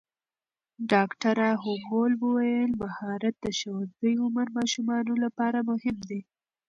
ډاکټره 0.91 1.47
هومبو 1.91 2.27
وویل 2.33 2.71
مهارت 2.83 3.35
د 3.41 3.47
ښوونځي 3.57 4.11
عمر 4.23 4.47
ماشومانو 4.57 5.13
لپاره 5.23 5.59
مهم 5.69 5.97
دی. 6.09 6.19